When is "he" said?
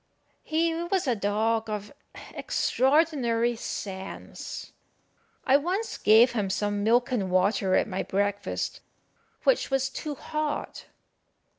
0.41-0.73